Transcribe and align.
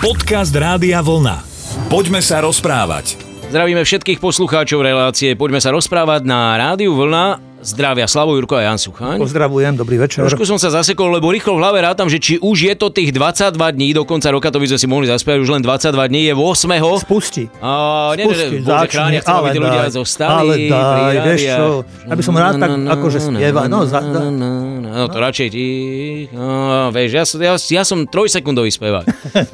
Podcast 0.00 0.56
Rádia 0.56 1.04
Vlna. 1.04 1.44
Poďme 1.92 2.24
sa 2.24 2.40
rozprávať. 2.40 3.20
Zdravíme 3.52 3.84
všetkých 3.84 4.16
poslucháčov 4.16 4.80
relácie. 4.80 5.36
Poďme 5.36 5.60
sa 5.60 5.76
rozprávať 5.76 6.24
na 6.24 6.56
Rádiu 6.56 6.96
Vlna. 6.96 7.49
Zdravia 7.60 8.08
Slavo 8.08 8.40
Jurko 8.40 8.56
a 8.56 8.64
Jan 8.64 8.80
Suchaň. 8.80 9.20
Pozdravujem, 9.20 9.76
dobrý 9.76 10.00
večer. 10.00 10.24
Trošku 10.24 10.48
som 10.48 10.56
sa 10.56 10.72
zasekol, 10.72 11.12
lebo 11.12 11.28
rýchlo 11.28 11.56
v 11.56 11.58
hlave 11.60 11.84
rátam, 11.84 12.08
že 12.08 12.16
či 12.16 12.34
už 12.40 12.56
je 12.56 12.72
to 12.72 12.88
tých 12.88 13.12
22 13.12 13.52
dní, 13.52 13.92
do 13.92 14.08
konca 14.08 14.32
roka 14.32 14.48
to 14.48 14.56
by 14.56 14.64
sme 14.64 14.78
si 14.80 14.86
mohli 14.88 15.04
zaspievať, 15.04 15.38
už 15.44 15.50
len 15.54 15.62
22 15.62 15.92
dní, 16.08 16.20
je 16.24 16.34
8. 16.34 17.04
Spusti. 17.04 17.44
A, 17.60 18.16
nie, 18.16 18.24
Spusti, 18.24 18.48
nie, 18.48 18.64
bože, 18.64 18.88
chráň, 18.88 19.12
chcem, 19.20 19.34
aby 19.36 19.48
tí 19.52 19.60
ľudia 19.60 19.82
zostali. 19.92 20.32
Ale 20.32 20.54
daj, 20.72 21.14
vieš 21.20 21.40
čo, 21.44 21.66
ja 21.84 22.14
by 22.16 22.22
som 22.24 22.34
rád 22.34 22.54
tak 22.56 22.70
akože 22.96 23.18
spieva, 23.20 23.60
no, 23.68 23.78
za, 23.84 24.00
da, 24.00 24.20
No 24.90 25.06
to 25.06 25.18
radšej 25.20 25.48
ti... 25.52 25.66
No, 26.32 26.88
vieš, 26.90 27.10
ja, 27.12 27.24
som- 27.28 27.40
ja, 27.40 27.54
ja 27.54 27.82
som 27.84 28.08
trojsekundový 28.08 28.72
spevák. 28.72 29.06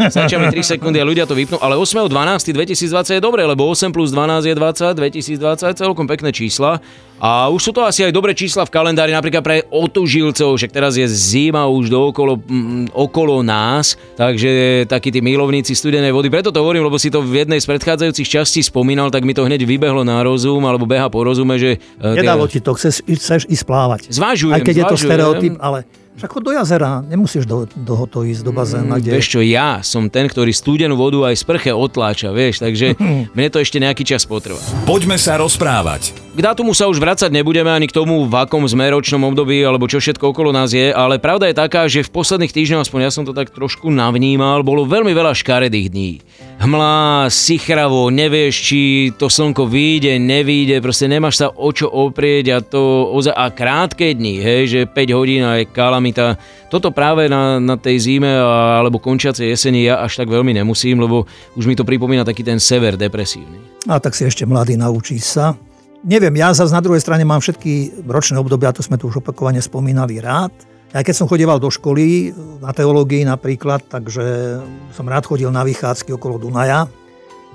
Stačia 0.09 0.39
mi 0.39 0.49
3 0.49 0.79
sekundy 0.79 0.97
a 0.97 1.05
ľudia 1.05 1.27
to 1.27 1.35
vypnú, 1.35 1.59
ale 1.59 1.77
8.12.2020 1.77 3.19
je 3.19 3.21
dobre, 3.21 3.43
lebo 3.45 3.67
8 3.67 3.91
plus 3.93 4.15
12 4.15 4.47
je 4.47 4.55
20, 4.55 4.97
2020 4.97 5.77
celkom 5.77 6.07
pekné 6.07 6.31
čísla. 6.31 6.79
A 7.17 7.49
už 7.49 7.61
sú 7.65 7.73
to 7.73 7.81
asi 7.81 8.05
aj 8.05 8.13
dobré 8.13 8.37
čísla 8.37 8.69
v 8.69 8.73
kalendári, 8.77 9.09
napríklad 9.17 9.41
pre 9.41 9.65
otužilcov, 9.73 10.61
však 10.61 10.69
teraz 10.69 11.01
je 11.01 11.09
zima 11.09 11.65
už 11.65 11.89
do 11.89 12.13
okolo, 12.13 12.37
mm, 12.37 12.93
okolo 12.93 13.41
nás, 13.41 13.97
takže 14.21 14.85
takí 14.85 15.09
tí 15.09 15.25
milovníci 15.25 15.73
studenej 15.73 16.13
vody. 16.13 16.29
Preto 16.29 16.53
to 16.53 16.61
hovorím, 16.61 16.85
lebo 16.85 17.01
si 17.01 17.09
to 17.09 17.25
v 17.25 17.49
jednej 17.49 17.57
z 17.57 17.67
predchádzajúcich 17.73 18.29
častí 18.29 18.61
spomínal, 18.61 19.09
tak 19.09 19.25
mi 19.25 19.33
to 19.33 19.49
hneď 19.49 19.65
vybehlo 19.65 20.05
na 20.05 20.21
rozum, 20.21 20.61
alebo 20.69 20.85
beha 20.85 21.09
po 21.09 21.25
rozume, 21.25 21.57
že... 21.57 21.81
e, 21.97 22.05
tie- 22.05 22.21
nedalo 22.21 22.45
ti 22.53 22.61
to, 22.61 22.77
chceš, 22.77 23.01
chceš 23.01 23.49
ísť 23.49 23.65
plávať. 23.65 24.01
Zvažujem, 24.13 24.53
Aj 24.53 24.61
keď 24.61 24.77
je 24.77 24.85
to 24.85 24.97
stereotyp, 25.01 25.53
ale 25.57 25.89
však 26.17 26.41
do 26.41 26.53
jazera, 26.53 27.05
nemusíš 27.05 27.45
do, 27.45 27.69
do 27.69 27.93
hoto 27.93 28.25
ísť, 28.25 28.41
do 28.41 28.53
bazéna, 28.53 28.97
kde... 28.97 29.13
Vieš 29.21 29.37
čo, 29.37 29.41
ja 29.45 29.85
som 29.85 30.09
ten, 30.09 30.25
ktorý 30.25 30.49
studenú 30.49 30.97
vodu 30.97 31.29
aj 31.29 31.37
z 31.37 31.45
prche 31.45 31.73
otláča, 31.77 32.33
vieš, 32.33 32.65
takže 32.65 32.97
mne 33.37 33.49
to 33.53 33.61
ešte 33.61 33.77
nejaký 33.77 34.03
čas 34.09 34.25
potrvá. 34.25 34.57
Poďme 34.89 35.21
sa 35.21 35.37
rozprávať. 35.37 36.17
K 36.37 36.41
dátumu 36.41 36.73
sa 36.73 36.89
už 36.89 37.01
vracať 37.01 37.29
nebudeme 37.29 37.69
ani 37.69 37.89
k 37.89 37.97
tomu, 37.97 38.25
v 38.25 38.35
akom 38.37 38.65
sme 38.65 38.89
ročnom 38.89 39.25
období, 39.29 39.61
alebo 39.61 39.89
čo 39.89 40.01
všetko 40.01 40.33
okolo 40.33 40.57
nás 40.57 40.73
je, 40.73 40.89
ale 40.89 41.21
pravda 41.21 41.53
je 41.53 41.57
taká, 41.57 41.85
že 41.85 42.05
v 42.05 42.13
posledných 42.13 42.53
týždňoch, 42.53 42.89
aspoň 42.89 43.01
ja 43.09 43.11
som 43.13 43.25
to 43.29 43.37
tak 43.37 43.53
trošku 43.53 43.93
navnímal, 43.93 44.65
bolo 44.65 44.89
veľmi 44.89 45.13
veľa 45.13 45.37
škaredých 45.37 45.89
dní. 45.93 46.13
Hmla, 46.57 47.29
sichravo, 47.29 48.09
nevieš, 48.09 48.55
či 48.65 48.81
to 49.21 49.29
slnko 49.29 49.69
vyjde, 49.69 50.17
nevyjde, 50.17 50.81
proste 50.81 51.05
nemáš 51.05 51.45
sa 51.45 51.53
o 51.53 51.69
čo 51.69 51.85
oprieť 51.85 52.47
a 52.49 52.59
to 52.65 53.13
oza- 53.13 53.37
a 53.37 53.53
krátke 53.53 54.17
dni, 54.17 54.41
hej, 54.41 54.63
že 54.65 54.81
5 54.89 55.13
hodín 55.13 55.45
a 55.45 55.61
je 55.61 55.69
kalamita. 55.69 56.41
Toto 56.73 56.97
práve 56.97 57.29
na, 57.29 57.61
na 57.61 57.77
tej 57.77 58.01
zime 58.01 58.33
a- 58.33 58.81
alebo 58.81 58.97
končiacej 58.97 59.53
jeseni 59.53 59.85
ja 59.85 60.01
až 60.01 60.17
tak 60.17 60.33
veľmi 60.33 60.57
nemusím, 60.57 60.97
lebo 60.97 61.29
už 61.61 61.69
mi 61.69 61.77
to 61.77 61.85
pripomína 61.85 62.25
taký 62.25 62.41
ten 62.41 62.57
sever 62.57 62.97
depresívny. 62.97 63.61
A 63.85 64.01
tak 64.01 64.17
si 64.17 64.25
ešte 64.25 64.49
mladý 64.49 64.81
naučí 64.81 65.21
sa. 65.21 65.61
Neviem, 66.09 66.41
ja 66.41 66.57
zase 66.57 66.73
na 66.73 66.81
druhej 66.81 67.05
strane 67.05 67.29
mám 67.29 67.45
všetky 67.45 68.01
ročné 68.09 68.41
obdobia, 68.41 68.73
to 68.73 68.81
sme 68.81 68.97
tu 68.97 69.13
už 69.13 69.21
opakovane 69.21 69.61
spomínali, 69.61 70.25
rád. 70.25 70.57
Aj 70.95 71.03
keď 71.03 71.15
som 71.15 71.27
chodieval 71.27 71.59
do 71.59 71.69
školy, 71.69 72.31
na 72.63 72.71
teológii 72.71 73.27
napríklad, 73.27 73.85
takže 73.91 74.59
som 74.95 75.07
rád 75.11 75.27
chodil 75.27 75.51
na 75.51 75.67
vychádzky 75.67 76.15
okolo 76.15 76.39
Dunaja, 76.39 76.87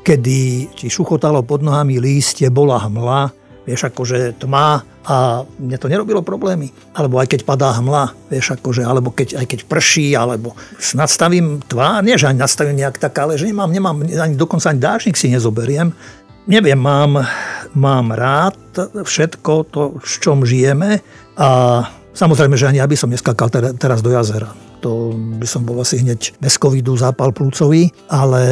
kedy 0.01 0.71
ti 0.75 0.87
šuchotalo 0.89 1.45
pod 1.45 1.61
nohami 1.63 2.01
lístie, 2.01 2.51
bola 2.51 2.81
hmla, 2.81 3.31
vieš, 3.65 3.87
akože 3.93 4.41
tma 4.41 4.81
a 5.05 5.45
mne 5.45 5.77
to 5.77 5.89
nerobilo 5.89 6.25
problémy. 6.25 6.73
Alebo 6.97 7.21
aj 7.21 7.29
keď 7.29 7.41
padá 7.45 7.69
hmla, 7.77 8.13
vieš, 8.29 8.57
akože, 8.57 8.81
alebo 8.81 9.13
keď, 9.13 9.37
aj 9.41 9.45
keď 9.45 9.59
prší, 9.69 10.13
alebo 10.17 10.57
nadstavím 10.97 11.61
tvár, 11.65 12.01
nie, 12.01 12.17
že 12.17 12.29
ani 12.29 12.41
nastavím 12.41 12.77
nejak 12.81 12.97
tak, 12.97 13.13
ale 13.21 13.37
že 13.37 13.49
nemám, 13.49 13.69
nemám, 13.69 14.01
ani 14.05 14.35
dokonca 14.37 14.73
ani 14.73 14.81
dážnik 14.81 15.17
si 15.17 15.29
nezoberiem. 15.29 15.93
Neviem, 16.49 16.77
mám, 16.81 17.21
mám 17.77 18.07
rád 18.09 18.57
všetko 19.05 19.53
to, 19.69 19.81
v 20.01 20.15
čom 20.17 20.41
žijeme 20.41 21.05
a 21.37 21.85
samozrejme, 22.13 22.55
že 22.59 22.67
ani 22.67 22.79
ja 22.79 22.87
by 22.87 22.95
som 22.97 23.11
neskakal 23.11 23.47
tera- 23.51 23.75
teraz 23.75 23.99
do 24.03 24.11
jazera. 24.11 24.51
To 24.81 25.13
by 25.13 25.45
som 25.45 25.61
bol 25.61 25.77
asi 25.81 26.01
hneď 26.01 26.41
bez 26.41 26.57
covidu 26.57 26.97
zápal 26.97 27.29
plúcový, 27.29 27.93
ale 28.09 28.43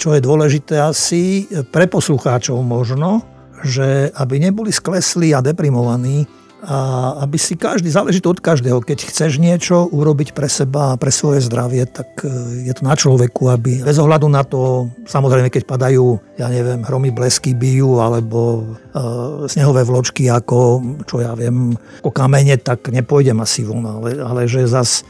čo 0.00 0.16
je 0.16 0.24
dôležité 0.24 0.80
asi 0.80 1.44
pre 1.68 1.84
poslucháčov 1.84 2.56
možno, 2.64 3.20
že 3.60 4.08
aby 4.16 4.40
neboli 4.40 4.72
skleslí 4.72 5.36
a 5.36 5.44
deprimovaní 5.44 6.24
a 6.60 6.76
aby 7.24 7.40
si 7.40 7.56
každý, 7.56 7.88
záleží 7.88 8.20
to 8.20 8.36
od 8.36 8.44
každého, 8.44 8.84
keď 8.84 9.08
chceš 9.08 9.40
niečo 9.40 9.88
urobiť 9.88 10.36
pre 10.36 10.44
seba 10.44 10.92
a 10.92 10.98
pre 11.00 11.08
svoje 11.08 11.40
zdravie, 11.40 11.88
tak 11.88 12.20
e, 12.20 12.28
je 12.68 12.72
to 12.76 12.84
na 12.84 12.92
človeku, 12.92 13.48
aby 13.48 13.80
bez 13.80 13.96
ohľadu 13.96 14.28
na 14.28 14.44
to, 14.44 14.92
samozrejme 15.08 15.48
keď 15.48 15.64
padajú, 15.64 16.20
ja 16.36 16.52
neviem, 16.52 16.84
hromy, 16.84 17.16
blesky 17.16 17.56
bijú 17.56 17.96
alebo 18.04 18.60
e, 18.92 19.48
snehové 19.48 19.88
vločky 19.88 20.28
ako, 20.28 20.84
čo 21.08 21.24
ja 21.24 21.32
viem, 21.32 21.72
ako 22.04 22.12
kamene, 22.12 22.60
tak 22.60 22.92
nepôjdem 22.92 23.40
asi 23.40 23.64
von, 23.64 23.84
ale, 23.88 24.20
ale 24.20 24.44
že 24.44 24.68
zas 24.68 25.00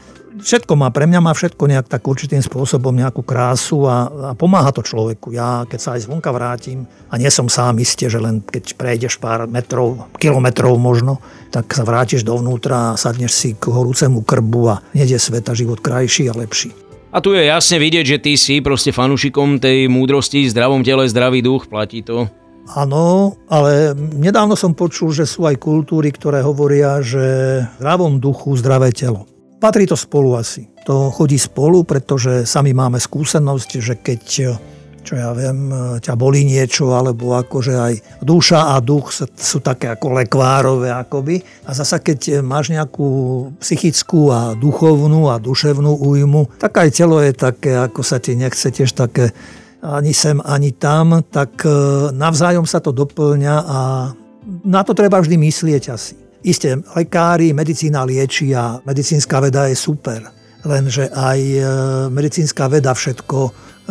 všetko 0.41 0.73
má, 0.75 0.89
pre 0.89 1.05
mňa 1.05 1.21
má 1.21 1.31
všetko 1.31 1.63
nejak 1.69 1.87
tak 1.87 2.03
určitým 2.03 2.41
spôsobom 2.41 2.91
nejakú 2.91 3.21
krásu 3.21 3.85
a, 3.87 4.09
a 4.09 4.31
pomáha 4.35 4.73
to 4.73 4.83
človeku. 4.83 5.31
Ja 5.31 5.63
keď 5.69 5.79
sa 5.79 5.89
aj 5.95 6.09
zvonka 6.09 6.33
vrátim 6.33 6.89
a 7.07 7.15
nie 7.15 7.29
som 7.29 7.47
sám 7.47 7.79
iste, 7.79 8.09
že 8.09 8.17
len 8.17 8.41
keď 8.41 8.75
prejdeš 8.75 9.21
pár 9.21 9.45
metrov, 9.47 10.09
kilometrov 10.17 10.75
možno, 10.75 11.21
tak 11.53 11.71
sa 11.71 11.85
vrátiš 11.85 12.25
dovnútra 12.25 12.93
a 12.93 12.97
sadneš 12.99 13.31
si 13.31 13.49
k 13.55 13.71
horúcemu 13.71 14.25
krbu 14.25 14.61
a 14.67 14.75
hneď 14.97 15.15
je 15.15 15.19
sveta 15.21 15.53
život 15.53 15.79
krajší 15.79 16.27
a 16.27 16.35
lepší. 16.35 16.73
A 17.11 17.19
tu 17.19 17.35
je 17.35 17.43
jasne 17.43 17.75
vidieť, 17.75 18.05
že 18.07 18.17
ty 18.23 18.33
si 18.39 18.63
proste 18.63 18.95
fanúšikom 18.95 19.59
tej 19.59 19.91
múdrosti, 19.91 20.47
zdravom 20.47 20.79
tele, 20.79 21.03
zdravý 21.11 21.43
duch, 21.43 21.67
platí 21.67 21.99
to. 22.07 22.31
Áno, 22.71 23.35
ale 23.51 23.91
nedávno 23.97 24.55
som 24.55 24.71
počul, 24.71 25.11
že 25.11 25.27
sú 25.27 25.43
aj 25.43 25.59
kultúry, 25.59 26.15
ktoré 26.15 26.39
hovoria, 26.39 27.03
že 27.03 27.19
v 27.67 27.79
zdravom 27.83 28.15
duchu 28.15 28.55
zdravé 28.55 28.95
telo. 28.95 29.27
Patrí 29.61 29.85
to 29.85 29.93
spolu 29.93 30.33
asi. 30.33 30.65
To 30.89 31.13
chodí 31.13 31.37
spolu, 31.37 31.85
pretože 31.85 32.49
sami 32.49 32.73
máme 32.73 32.97
skúsenosť, 32.97 33.69
že 33.77 33.93
keď 34.01 34.21
čo 35.01 35.17
ja 35.17 35.33
viem, 35.33 35.73
ťa 35.97 36.13
bolí 36.13 36.45
niečo, 36.45 36.93
alebo 36.93 37.33
akože 37.33 37.73
aj 37.73 37.93
duša 38.21 38.73
a 38.73 38.81
duch 38.81 39.09
sú, 39.13 39.57
také 39.57 39.89
ako 39.89 40.13
lekvárové 40.21 40.93
akoby. 40.93 41.41
A 41.65 41.73
zasa 41.73 41.97
keď 41.97 42.45
máš 42.45 42.69
nejakú 42.69 43.09
psychickú 43.57 44.29
a 44.29 44.53
duchovnú 44.53 45.25
a 45.33 45.41
duševnú 45.41 46.05
újmu, 46.05 46.53
tak 46.61 46.85
aj 46.85 46.89
telo 46.93 47.17
je 47.17 47.33
také, 47.33 47.73
ako 47.81 48.05
sa 48.05 48.21
ti 48.21 48.37
nechce 48.37 48.69
tiež 48.69 48.93
také 48.93 49.33
ani 49.81 50.13
sem, 50.13 50.37
ani 50.45 50.77
tam, 50.77 51.25
tak 51.25 51.65
e, 51.65 51.73
navzájom 52.13 52.69
sa 52.69 52.77
to 52.77 52.93
doplňa 52.93 53.55
a 53.65 53.79
na 54.61 54.81
to 54.85 54.93
treba 54.93 55.17
vždy 55.17 55.41
myslieť 55.41 55.83
asi. 55.89 56.20
Isté, 56.41 56.73
lekári, 56.97 57.53
medicína 57.53 58.01
lieči 58.01 58.49
a 58.57 58.81
medicínska 58.81 59.37
veda 59.45 59.69
je 59.69 59.77
super, 59.77 60.25
lenže 60.65 61.13
aj 61.13 61.39
e, 61.39 61.61
medicínska 62.09 62.65
veda 62.65 62.97
všetko, 62.97 63.39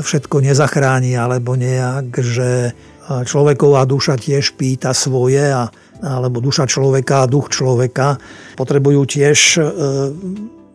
všetko 0.03 0.37
nezachráni, 0.43 1.15
alebo 1.15 1.55
nejak, 1.55 2.10
že 2.19 2.50
e, 2.69 2.72
človeková 3.06 3.87
duša 3.87 4.19
tiež 4.19 4.59
pýta 4.59 4.91
svoje 4.91 5.47
a 5.47 5.71
alebo 6.00 6.41
duša 6.41 6.65
človeka 6.65 7.25
a 7.25 7.31
duch 7.31 7.53
človeka 7.53 8.16
potrebujú 8.56 9.05
tiež 9.05 9.39
e, 9.60 9.62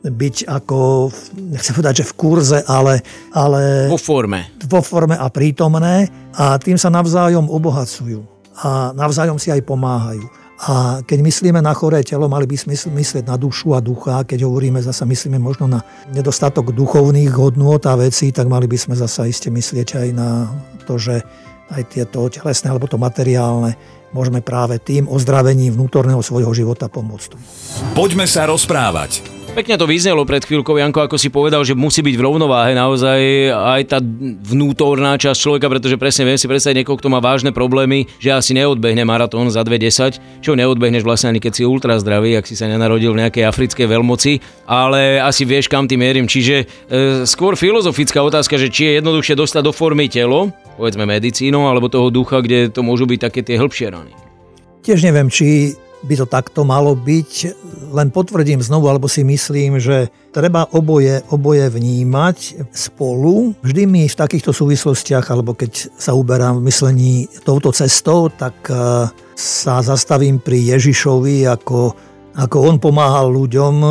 byť 0.05 0.35
ako, 0.45 1.09
nechcem 1.49 1.73
povedať, 1.73 2.05
že 2.05 2.09
v 2.09 2.13
kurze, 2.13 2.59
ale, 2.69 3.01
ale 3.33 3.89
Vo 3.89 3.97
forme. 3.97 4.53
vo 4.69 4.85
forme 4.85 5.17
a 5.17 5.25
prítomné 5.33 6.05
a 6.37 6.61
tým 6.61 6.77
sa 6.77 6.93
navzájom 6.93 7.49
obohacujú 7.49 8.21
a 8.61 8.93
navzájom 8.93 9.41
si 9.41 9.49
aj 9.49 9.65
pomáhajú. 9.65 10.44
A 10.55 11.03
keď 11.03 11.19
myslíme 11.19 11.59
na 11.59 11.75
choré 11.75 11.99
telo, 11.99 12.31
mali 12.31 12.47
by 12.47 12.55
sme 12.55 12.73
myslieť 12.75 13.27
na 13.27 13.35
dušu 13.35 13.75
a 13.75 13.83
ducha. 13.83 14.23
Keď 14.23 14.47
hovoríme 14.47 14.79
zasa, 14.79 15.03
myslíme 15.03 15.35
možno 15.35 15.67
na 15.67 15.83
nedostatok 16.15 16.71
duchovných 16.71 17.31
hodnôt 17.35 17.83
a 17.83 17.93
vecí, 17.99 18.31
tak 18.31 18.47
mali 18.47 18.63
by 18.63 18.79
sme 18.79 18.95
zasa 18.95 19.27
iste 19.27 19.51
myslieť 19.51 19.99
aj 19.99 20.07
na 20.15 20.47
to, 20.87 20.95
že 20.95 21.19
aj 21.75 21.81
tieto 21.91 22.29
telesné 22.29 22.71
alebo 22.71 22.87
to 22.87 22.95
materiálne 22.95 23.75
môžeme 24.15 24.39
práve 24.39 24.79
tým 24.79 25.11
ozdravením 25.11 25.75
vnútorného 25.75 26.23
svojho 26.23 26.55
života 26.55 26.87
pomôcť. 26.87 27.35
Poďme 27.97 28.23
sa 28.23 28.47
rozprávať. 28.47 29.44
Pekne 29.55 29.79
to 29.79 29.87
vyznelo 29.87 30.27
pred 30.27 30.43
chvíľkou, 30.43 30.75
Janko, 30.75 31.07
ako 31.07 31.15
si 31.15 31.31
povedal, 31.31 31.63
že 31.63 31.79
musí 31.79 32.03
byť 32.03 32.19
v 32.19 32.25
rovnováhe 32.27 32.75
naozaj 32.75 33.19
aj 33.55 33.81
tá 33.87 34.03
vnútorná 34.51 35.15
časť 35.15 35.39
človeka, 35.39 35.71
pretože 35.71 35.95
presne 35.95 36.27
viem 36.27 36.35
si 36.35 36.43
predstaviť 36.43 36.83
niekoho, 36.83 36.99
kto 36.99 37.07
má 37.07 37.23
vážne 37.23 37.55
problémy, 37.55 38.03
že 38.19 38.35
asi 38.35 38.51
neodbehne 38.51 39.07
maratón 39.07 39.47
za 39.47 39.63
2.10, 39.63 40.43
čo 40.43 40.59
neodbehneš 40.59 41.07
vlastne 41.07 41.31
ani 41.31 41.39
keď 41.39 41.53
si 41.55 41.63
ultra 41.63 41.95
zdravý, 41.95 42.35
ak 42.35 42.51
si 42.51 42.59
sa 42.59 42.67
nenarodil 42.67 43.15
v 43.15 43.23
nejakej 43.23 43.47
africkej 43.47 43.87
veľmoci, 43.87 44.43
ale 44.67 45.23
asi 45.23 45.47
vieš, 45.47 45.71
kam 45.71 45.87
tým 45.87 46.03
mierim. 46.03 46.27
Čiže 46.27 46.55
e, 46.59 46.65
skôr 47.23 47.55
filozofická 47.55 48.19
otázka, 48.27 48.59
že 48.59 48.67
či 48.67 48.91
je 48.91 48.99
jednoduchšie 48.99 49.39
dostať 49.39 49.63
do 49.63 49.71
formy 49.71 50.11
telo, 50.11 50.51
povedzme 50.75 51.07
medicínou, 51.07 51.71
alebo 51.71 51.87
toho 51.87 52.11
ducha, 52.11 52.43
kde 52.43 52.75
to 52.75 52.83
môžu 52.83 53.07
byť 53.07 53.19
také 53.23 53.39
tie 53.39 53.55
hĺbšie 53.55 53.87
rany. 53.87 54.11
Tiež 54.83 54.99
neviem, 54.99 55.31
či 55.31 55.79
by 56.05 56.15
to 56.21 56.25
takto 56.29 56.61
malo 56.61 56.93
byť. 56.93 57.31
Len 57.91 58.13
potvrdím 58.13 58.61
znovu, 58.61 58.87
alebo 58.87 59.09
si 59.09 59.25
myslím, 59.25 59.81
že 59.81 60.13
treba 60.29 60.69
oboje, 60.71 61.25
oboje 61.33 61.65
vnímať 61.67 62.69
spolu. 62.69 63.57
Vždy 63.65 63.83
mi 63.89 64.05
v 64.05 64.15
takýchto 64.15 64.53
súvislostiach, 64.53 65.25
alebo 65.33 65.57
keď 65.57 65.89
sa 65.97 66.13
uberám 66.13 66.61
v 66.61 66.65
myslení 66.69 67.13
touto 67.41 67.73
cestou, 67.73 68.29
tak 68.29 68.55
eh, 68.69 69.09
sa 69.35 69.81
zastavím 69.81 70.39
pri 70.39 70.77
Ježišovi 70.77 71.49
ako 71.49 71.97
ako 72.35 72.67
on 72.67 72.75
pomáhal 72.83 73.31
ľuďom, 73.31 73.75
e, 73.79 73.89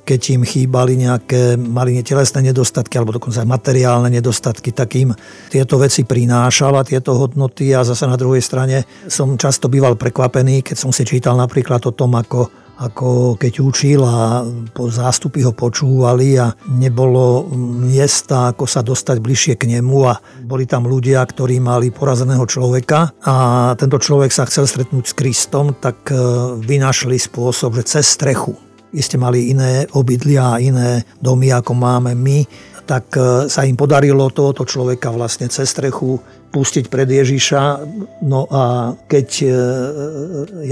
keď 0.00 0.20
im 0.40 0.42
chýbali 0.48 0.96
nejaké, 0.96 1.60
mali 1.60 2.00
telesné 2.00 2.48
nedostatky 2.48 2.96
alebo 2.96 3.20
dokonca 3.20 3.44
aj 3.44 3.52
materiálne 3.52 4.08
nedostatky, 4.08 4.72
tak 4.72 4.96
im 4.96 5.12
tieto 5.52 5.76
veci 5.76 6.08
prinášala, 6.08 6.88
tieto 6.88 7.12
hodnoty. 7.12 7.76
A 7.76 7.84
zase 7.84 8.08
na 8.08 8.16
druhej 8.16 8.40
strane 8.40 8.88
som 9.12 9.36
často 9.36 9.68
býval 9.68 10.00
prekvapený, 10.00 10.64
keď 10.64 10.76
som 10.80 10.88
si 10.88 11.04
čítal 11.04 11.36
napríklad 11.36 11.84
o 11.84 11.92
tom, 11.92 12.16
ako 12.16 12.65
ako 12.76 13.40
keď 13.40 13.52
učil 13.64 14.04
a 14.04 14.44
po 14.76 14.92
zástupy 14.92 15.40
ho 15.44 15.56
počúvali 15.56 16.36
a 16.36 16.52
nebolo 16.68 17.48
miesta, 17.88 18.52
ako 18.52 18.68
sa 18.68 18.84
dostať 18.84 19.16
bližšie 19.20 19.54
k 19.56 19.76
nemu 19.76 19.98
a 20.04 20.20
boli 20.44 20.68
tam 20.68 20.84
ľudia, 20.84 21.24
ktorí 21.24 21.56
mali 21.56 21.88
porazeného 21.88 22.44
človeka 22.44 23.16
a 23.24 23.34
tento 23.80 23.96
človek 23.96 24.28
sa 24.28 24.44
chcel 24.44 24.68
stretnúť 24.68 25.04
s 25.08 25.16
Kristom, 25.16 25.72
tak 25.80 26.12
e, 26.12 26.16
vynašli 26.60 27.16
spôsob, 27.16 27.80
že 27.80 27.96
cez 27.96 28.12
strechu. 28.12 28.52
Vy 28.92 29.00
ste 29.00 29.16
mali 29.16 29.52
iné 29.52 29.88
obydlia 29.96 30.56
a 30.56 30.60
iné 30.60 31.04
domy, 31.20 31.52
ako 31.52 31.72
máme 31.72 32.12
my, 32.12 32.44
tak 32.86 33.10
e, 33.16 33.50
sa 33.50 33.64
im 33.64 33.74
podarilo 33.74 34.28
tohoto 34.30 34.68
človeka 34.68 35.10
vlastne 35.10 35.48
cez 35.48 35.72
strechu 35.72 36.20
pustiť 36.56 36.88
pred 36.88 37.04
Ježiša. 37.04 37.84
No 38.24 38.48
a 38.48 38.96
keď 39.04 39.28
e, 39.44 39.48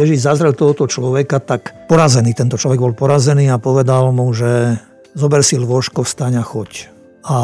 Ježiš 0.00 0.24
zazrel 0.24 0.56
tohoto 0.56 0.88
človeka, 0.88 1.44
tak 1.44 1.76
porazený, 1.92 2.32
tento 2.32 2.56
človek 2.56 2.80
bol 2.80 2.96
porazený 2.96 3.52
a 3.52 3.60
povedal 3.60 4.08
mu, 4.08 4.32
že 4.32 4.80
zober 5.12 5.44
si 5.44 5.60
lôžko, 5.60 6.08
vstaň 6.08 6.40
a 6.40 6.44
choď. 6.44 6.88
A 7.28 7.36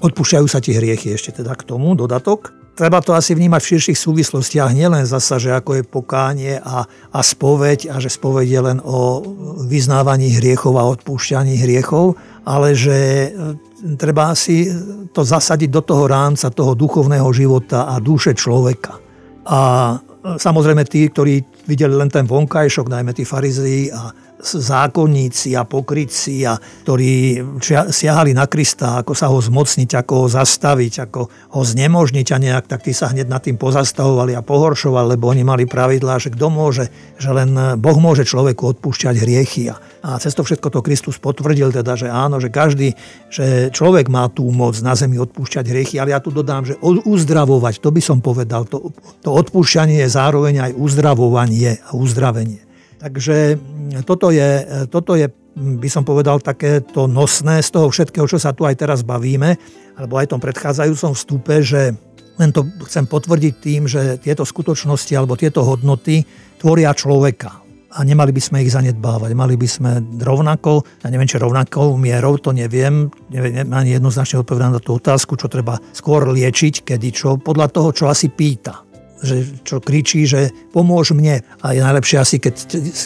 odpúšťajú 0.00 0.46
sa 0.48 0.64
ti 0.64 0.72
hriechy 0.72 1.12
ešte 1.12 1.44
teda 1.44 1.52
k 1.52 1.68
tomu, 1.68 1.92
dodatok. 1.92 2.57
Treba 2.78 3.02
to 3.02 3.10
asi 3.10 3.34
vnímať 3.34 3.58
v 3.58 3.70
širších 3.74 3.98
súvislostiach, 3.98 4.70
nielen 4.70 5.02
zasa, 5.02 5.42
že 5.42 5.50
ako 5.50 5.82
je 5.82 5.82
pokánie 5.82 6.62
a, 6.62 6.86
a 6.86 7.20
spoveď 7.26 7.90
a 7.90 7.98
že 7.98 8.06
spoveď 8.06 8.46
je 8.46 8.60
len 8.62 8.78
o 8.86 9.18
vyznávaní 9.66 10.38
hriechov 10.38 10.78
a 10.78 10.86
odpúšťaní 10.86 11.58
hriechov, 11.58 12.14
ale 12.46 12.78
že 12.78 13.28
treba 13.98 14.30
si 14.38 14.70
to 15.10 15.26
zasadiť 15.26 15.74
do 15.74 15.82
toho 15.82 16.06
rámca 16.06 16.54
toho 16.54 16.78
duchovného 16.78 17.26
života 17.34 17.90
a 17.90 17.98
duše 17.98 18.38
človeka. 18.38 18.94
A 19.50 19.58
samozrejme 20.38 20.86
tí, 20.86 21.10
ktorí 21.10 21.66
videli 21.66 21.98
len 21.98 22.14
ten 22.14 22.30
vonkajšok, 22.30 22.94
najmä 22.94 23.10
tí 23.10 23.26
farizei 23.26 23.90
a 23.90 24.14
zákonníci 24.38 25.58
a 25.58 25.66
pokrytci, 25.66 26.46
a 26.46 26.54
ktorí 26.86 27.42
siahali 27.90 28.30
na 28.30 28.46
Krista, 28.46 29.02
ako 29.02 29.12
sa 29.12 29.26
ho 29.26 29.38
zmocniť, 29.42 29.98
ako 29.98 30.12
ho 30.24 30.26
zastaviť, 30.30 31.10
ako 31.10 31.20
ho 31.26 31.62
znemožniť 31.62 32.26
a 32.30 32.38
nejak, 32.38 32.64
tak 32.70 32.86
tí 32.86 32.94
sa 32.94 33.10
hneď 33.10 33.26
nad 33.26 33.42
tým 33.42 33.58
pozastavovali 33.58 34.38
a 34.38 34.46
pohoršovali, 34.46 35.18
lebo 35.18 35.26
oni 35.34 35.42
mali 35.42 35.64
pravidlá, 35.66 36.22
že 36.22 36.30
kto 36.30 36.46
môže, 36.54 36.86
že 37.18 37.30
len 37.34 37.50
Boh 37.82 37.98
môže 37.98 38.22
človeku 38.22 38.78
odpúšťať 38.78 39.14
hriechy. 39.18 39.74
A 39.74 40.22
cez 40.22 40.30
to 40.38 40.46
všetko 40.46 40.70
to 40.70 40.80
Kristus 40.86 41.18
potvrdil 41.18 41.74
teda, 41.74 41.98
že 41.98 42.06
áno, 42.06 42.38
že 42.38 42.54
každý, 42.54 42.94
že 43.26 43.74
človek 43.74 44.06
má 44.06 44.30
tú 44.30 44.46
moc 44.54 44.78
na 44.78 44.94
zemi 44.94 45.18
odpúšťať 45.18 45.64
hriechy, 45.66 45.98
ale 45.98 46.14
ja 46.14 46.22
tu 46.22 46.30
dodám, 46.30 46.62
že 46.62 46.78
uzdravovať, 46.82 47.82
to 47.82 47.90
by 47.90 47.98
som 47.98 48.22
povedal, 48.22 48.62
to, 48.70 48.94
to 49.18 49.30
odpúšťanie 49.34 49.98
je 50.06 50.08
zároveň 50.08 50.70
aj 50.70 50.72
uzdravovanie 50.78 51.82
a 51.82 51.90
uzdravenie. 51.98 52.67
Takže 52.98 53.54
mm, 53.54 54.02
toto 54.02 54.34
je, 54.34 54.66
toto 54.90 55.14
je, 55.14 55.30
mm, 55.30 55.78
by 55.78 55.88
som 55.88 56.02
povedal, 56.02 56.42
také 56.42 56.82
to 56.82 57.06
nosné 57.06 57.62
z 57.62 57.70
toho 57.70 57.88
všetkého, 57.88 58.26
čo 58.26 58.42
sa 58.42 58.50
tu 58.50 58.66
aj 58.66 58.74
teraz 58.74 59.06
bavíme, 59.06 59.54
alebo 59.94 60.18
aj 60.18 60.34
tom 60.34 60.42
predchádzajúcom 60.42 61.14
vstupe, 61.14 61.62
že 61.62 61.94
len 62.38 62.50
to 62.54 62.66
chcem 62.86 63.06
potvrdiť 63.06 63.54
tým, 63.58 63.90
že 63.90 64.18
tieto 64.22 64.46
skutočnosti 64.46 65.10
alebo 65.14 65.34
tieto 65.34 65.66
hodnoty 65.66 66.22
tvoria 66.58 66.94
človeka. 66.94 67.66
A 67.88 68.04
nemali 68.04 68.30
by 68.36 68.42
sme 68.44 68.62
ich 68.62 68.70
zanedbávať. 68.70 69.32
Mali 69.32 69.56
by 69.56 69.64
sme 69.64 69.90
rovnako, 70.20 70.84
ja 71.02 71.08
neviem, 71.08 71.26
či 71.26 71.40
rovnakou 71.40 71.96
mierou, 71.96 72.36
to 72.36 72.52
neviem, 72.52 73.08
neviem 73.32 73.64
ani 73.72 73.96
jednoznačne 73.96 74.44
odpovedať 74.44 74.76
na 74.76 74.78
tú 74.78 75.00
otázku, 75.00 75.34
čo 75.40 75.48
treba 75.48 75.80
skôr 75.96 76.28
liečiť, 76.30 76.84
kedy 76.84 77.08
čo, 77.10 77.28
podľa 77.40 77.66
toho, 77.72 77.88
čo 77.90 78.04
asi 78.06 78.28
pýta 78.28 78.87
že 79.22 79.62
čo 79.66 79.82
kričí, 79.82 80.24
že 80.24 80.50
pomôž 80.70 81.12
mne 81.14 81.42
a 81.62 81.66
je 81.74 81.80
najlepšie 81.82 82.16
asi, 82.18 82.36
keď, 82.38 82.54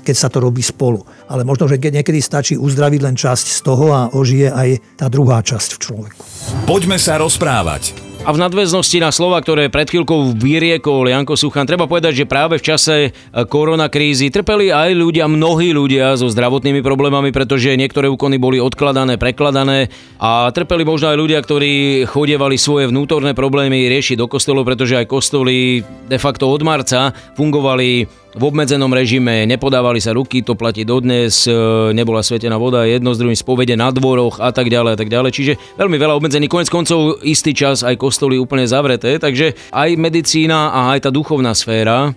keď 0.05 0.17
sa 0.17 0.29
to 0.29 0.39
robí 0.45 0.61
spolu. 0.61 1.03
Ale 1.29 1.43
možno, 1.43 1.67
že 1.69 1.81
niekedy 1.81 2.21
stačí 2.21 2.55
uzdraviť 2.61 3.01
len 3.01 3.17
časť 3.17 3.47
z 3.49 3.61
toho 3.65 3.87
a 3.93 4.01
ožije 4.13 4.49
aj 4.53 4.69
tá 5.01 5.07
druhá 5.09 5.41
časť 5.41 5.77
v 5.77 5.79
človeku. 5.81 6.23
Poďme 6.69 7.01
sa 7.01 7.17
rozprávať. 7.17 8.12
A 8.23 8.31
v 8.31 8.39
nadväznosti 8.39 9.03
na 9.03 9.11
slova, 9.11 9.43
ktoré 9.43 9.67
pred 9.67 9.91
chvíľkou 9.91 10.39
vyriekol 10.39 11.11
Janko 11.11 11.35
Suchan, 11.35 11.67
treba 11.67 11.91
povedať, 11.91 12.23
že 12.23 12.31
práve 12.31 12.55
v 12.55 12.63
čase 12.63 12.95
e, 13.03 13.11
koronakrízy 13.35 14.31
trpeli 14.31 14.71
aj 14.71 14.95
ľudia, 14.95 15.27
mnohí 15.27 15.75
ľudia 15.75 16.15
so 16.15 16.31
zdravotnými 16.31 16.87
problémami, 16.87 17.35
pretože 17.35 17.75
niektoré 17.75 18.07
úkony 18.07 18.39
boli 18.39 18.63
odkladané, 18.63 19.19
prekladané 19.19 19.91
a 20.23 20.55
trpeli 20.55 20.87
možno 20.87 21.11
aj 21.11 21.19
ľudia, 21.19 21.43
ktorí 21.43 22.07
chodievali 22.07 22.55
svoje 22.55 22.95
vnútorné 22.95 23.35
problémy 23.35 23.91
riešiť 23.91 24.15
do 24.15 24.31
kostolov, 24.31 24.71
pretože 24.71 25.03
aj 25.03 25.11
kostoly 25.11 25.83
de 26.07 26.19
facto 26.23 26.47
od 26.47 26.63
marca 26.63 27.11
fungovali 27.35 28.22
v 28.33 28.43
obmedzenom 28.49 28.89
režime, 28.89 29.45
nepodávali 29.45 30.01
sa 30.01 30.17
ruky, 30.17 30.41
to 30.41 30.57
platí 30.57 30.89
dodnes, 30.89 31.45
e, 31.45 31.53
nebola 31.93 32.25
svetená 32.25 32.57
voda, 32.57 32.89
jedno 32.89 33.13
z 33.13 33.21
druhým 33.21 33.37
spovede 33.37 33.77
na 33.77 33.93
dvoroch 33.93 34.41
a 34.41 34.49
tak 34.53 34.73
ďalej 34.73 34.97
a 34.97 34.99
tak 34.99 35.13
ďalej. 35.13 35.31
Čiže 35.37 35.53
veľmi 35.77 35.97
veľa 36.01 36.17
obmedzených, 36.17 36.49
konec 36.49 36.69
koncov 36.73 37.21
istý 37.21 37.53
čas 37.53 37.85
aj 37.85 38.01
kostoly 38.01 38.41
úplne 38.41 38.65
zavreté, 38.65 39.21
takže 39.21 39.53
aj 39.73 40.01
medicína 40.01 40.73
a 40.73 40.97
aj 40.97 41.09
tá 41.09 41.11
duchovná 41.13 41.53
sféra 41.53 42.17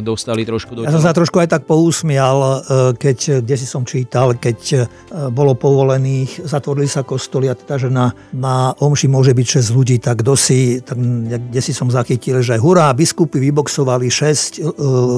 dostali 0.00 0.46
trošku 0.46 0.78
do 0.78 0.86
Ja 0.86 0.94
som 0.94 1.02
sa 1.02 1.10
trošku 1.10 1.42
aj 1.42 1.48
tak 1.58 1.62
pousmial, 1.66 2.38
e, 2.38 2.56
keď, 2.94 3.42
kde 3.42 3.56
si 3.58 3.66
som 3.66 3.82
čítal, 3.82 4.38
keď 4.38 4.58
e, 4.62 4.78
bolo 5.34 5.58
povolených, 5.58 6.46
zatvorili 6.46 6.86
sa 6.86 7.02
kostoly 7.02 7.50
a 7.50 7.58
teda, 7.58 7.86
že 7.86 7.88
na, 7.90 8.14
na 8.30 8.70
omši 8.78 9.10
môže 9.10 9.34
byť 9.34 9.46
6 9.66 9.76
ľudí, 9.76 9.96
tak 9.98 10.22
si, 10.38 10.78
tak, 10.78 10.96
kde 10.96 11.60
si 11.60 11.72
som 11.74 11.90
zachytil, 11.90 12.38
že 12.44 12.62
hurá, 12.62 12.94
biskupy 12.94 13.42
vyboxovali 13.50 14.06
6 14.06 14.62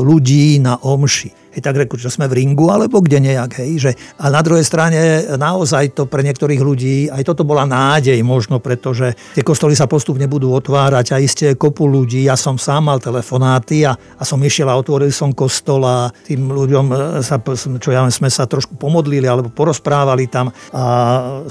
ľudí 0.07 0.57
na 0.65 0.81
omši. 0.81 1.42
Hej, 1.53 1.61
tak 1.61 1.77
reku, 1.77 2.01
že 2.01 2.09
sme 2.09 2.25
v 2.33 2.41
ringu, 2.41 2.73
alebo 2.73 3.05
kde 3.05 3.21
nejak. 3.21 3.61
Hej, 3.61 3.73
že, 3.77 3.91
a 4.17 4.33
na 4.33 4.41
druhej 4.41 4.65
strane 4.65 5.29
naozaj 5.37 5.93
to 5.93 6.09
pre 6.09 6.25
niektorých 6.25 6.61
ľudí, 6.65 7.13
aj 7.13 7.29
toto 7.29 7.45
bola 7.45 7.69
nádej 7.69 8.17
možno, 8.25 8.57
pretože 8.57 9.13
tie 9.37 9.45
kostoly 9.45 9.77
sa 9.77 9.85
postupne 9.85 10.25
budú 10.25 10.49
otvárať 10.57 11.13
a 11.13 11.21
iste 11.21 11.53
kopu 11.61 11.85
ľudí. 11.85 12.25
Ja 12.25 12.41
som 12.41 12.57
sám 12.57 12.89
mal 12.89 13.05
telefonáty 13.05 13.85
a, 13.85 13.93
a 13.97 14.23
som 14.25 14.41
išiel 14.41 14.73
a 14.73 14.81
otvoril 14.81 15.13
som 15.13 15.37
kostol 15.37 15.85
a 15.85 16.09
tým 16.25 16.49
ľuďom 16.49 16.87
e, 16.89 16.97
sa, 17.21 17.37
čo 17.77 17.91
ja 17.93 18.09
sme 18.09 18.33
sa 18.33 18.49
trošku 18.49 18.81
pomodlili 18.81 19.29
alebo 19.29 19.53
porozprávali 19.53 20.33
tam 20.33 20.49
a 20.73 20.83